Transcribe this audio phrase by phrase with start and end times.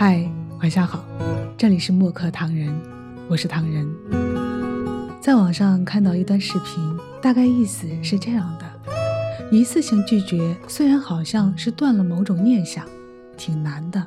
[0.00, 0.24] 嗨，
[0.60, 1.04] 晚上好，
[1.56, 2.72] 这里是墨客唐人，
[3.26, 3.84] 我是唐人。
[5.20, 12.86] 在网上看到一段视频，大概意思是这样的：一次性拒绝虽然好像是断了某种念想，
[13.36, 14.06] 挺难的，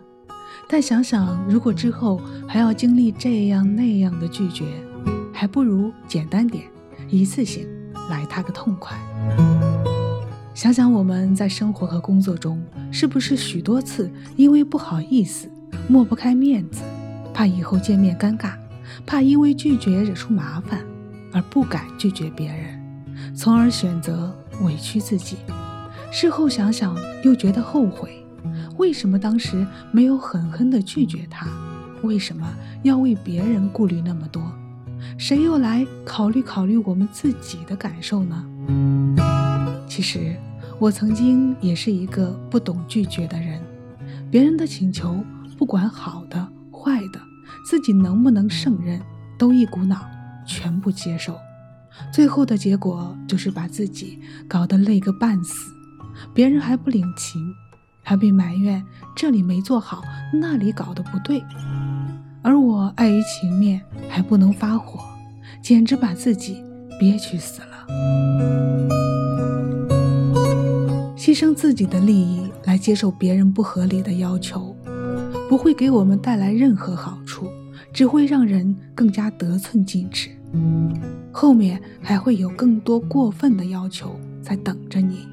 [0.69, 4.63] 但想想如果之后还要经历这样那样的拒绝，
[5.33, 6.63] 还不如简单点，
[7.09, 7.67] 一次性
[8.09, 8.97] 来他个痛快。
[10.53, 12.63] 想想我们在生活和工作中，
[12.93, 15.51] 是不是许多次因为不好意思、
[15.87, 16.81] 抹不开面子，
[17.33, 18.53] 怕以后见面尴尬，
[19.05, 20.81] 怕因为拒绝惹出麻烦，
[21.31, 25.37] 而不敢拒绝别人，从而选择委屈自己。
[26.11, 28.23] 事后想想又觉得后悔，
[28.77, 31.47] 为什么当时没有狠狠地拒绝他？
[32.03, 32.47] 为什么
[32.83, 34.41] 要为别人顾虑那么多？
[35.17, 38.43] 谁又来考虑考虑我们自己的感受呢？
[39.87, 40.35] 其实，
[40.79, 43.61] 我曾经也是一个不懂拒绝的人。
[44.31, 45.23] 别人的请求，
[45.61, 47.21] 不管好的坏的，
[47.63, 48.99] 自己能不能胜任，
[49.37, 50.09] 都一股脑
[50.43, 51.37] 全部接受。
[52.11, 55.71] 最后的结果就是把自己搞得累个半死，
[56.33, 57.53] 别人还不领情，
[58.01, 58.83] 还被埋怨
[59.15, 60.01] 这里没做好，
[60.33, 61.43] 那里搞得不对。
[62.41, 63.79] 而我碍于情面，
[64.09, 64.99] 还不能发火，
[65.61, 66.63] 简直把自己
[66.99, 67.67] 憋屈死了。
[71.15, 74.75] 牺牲自己的利益来接受别人不合理的要求，
[75.51, 77.45] 不会给我们带来任何好处，
[77.91, 80.29] 只会让人更加得寸进尺。
[81.29, 85.27] 后面还会有更多过分的要求在等着你，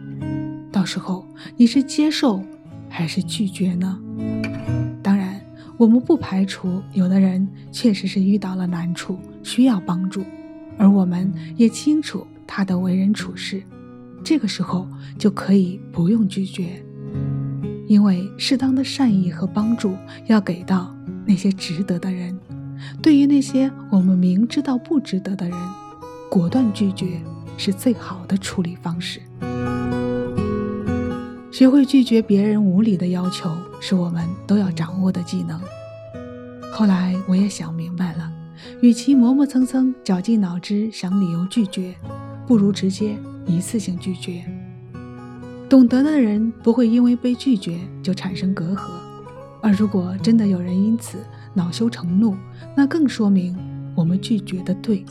[0.72, 1.24] 到时候
[1.56, 2.42] 你是接受
[2.88, 3.96] 还是拒绝呢？
[5.04, 5.40] 当然，
[5.76, 10.24] 我们不排除有的人确实是遇到了难处需要帮助，
[10.76, 13.62] 而我们也清楚他的为人处事。
[14.24, 14.84] 这个时候
[15.16, 16.82] 就可以不用拒绝，
[17.88, 20.94] 因为适当的善意和帮助要给到
[21.26, 22.38] 那些值得的人。
[23.02, 25.58] 对于那些我们明知道不值得的人，
[26.30, 27.20] 果断拒绝
[27.56, 29.20] 是最好的处理方式。
[31.50, 35.58] 学会拒绝别人无理的要求，是我们都要掌握的技能。
[36.70, 38.30] 后来我也想明白了，
[38.82, 41.94] 与其磨磨蹭蹭、绞尽脑汁想理由拒绝，
[42.46, 43.16] 不如直接。
[43.46, 44.44] 一次性拒绝，
[45.68, 48.88] 懂得的人不会因为被拒绝就产生隔阂，
[49.60, 51.18] 而如果真的有人因此
[51.52, 52.34] 恼羞成怒，
[52.74, 53.54] 那更说明
[53.94, 55.04] 我们拒绝的对。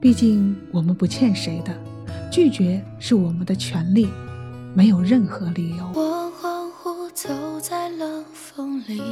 [0.00, 1.78] 毕竟我们不欠谁的，
[2.32, 4.08] 拒绝是我们的权利，
[4.74, 5.84] 没有任何理由。
[5.94, 7.28] 我恍惚走
[7.60, 9.02] 在冷风里，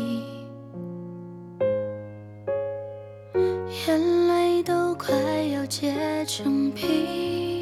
[3.87, 5.15] 眼泪都快
[5.53, 7.58] 要结成冰。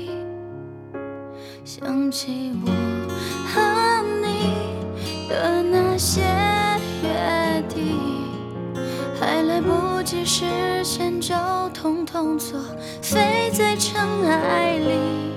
[1.67, 2.71] 想起我
[3.53, 6.23] 和你的那些
[7.03, 7.99] 约定，
[9.19, 10.45] 还来不及实
[10.85, 11.35] 现就
[11.75, 12.61] 统统作
[13.03, 15.36] 废在尘埃里。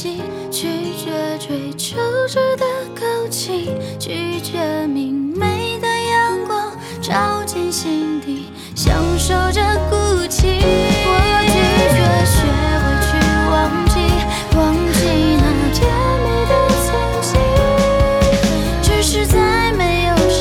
[0.00, 0.08] 拒
[0.96, 2.38] 绝追求值
[2.98, 9.60] 高级拒绝明媚的阳光照进心底享受着
[9.90, 10.56] 孤寂
[11.04, 11.12] 我
[11.44, 11.52] 拒
[11.92, 12.48] 绝学
[12.80, 13.10] 会去
[13.50, 13.54] 忘
[13.90, 13.94] 记
[14.56, 14.58] 忘
[14.94, 15.04] 记
[15.36, 15.44] 那
[15.74, 15.78] 甜
[16.24, 16.52] 蜜的
[16.86, 16.88] 曾
[17.20, 17.30] 经
[18.80, 20.40] 只是再没有身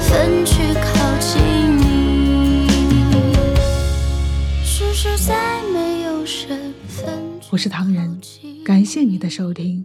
[0.00, 0.88] 份去靠
[1.20, 2.66] 近你
[4.64, 7.04] 只是再没有身份
[7.50, 8.18] 我是唐人
[8.94, 9.84] 谢你的收听。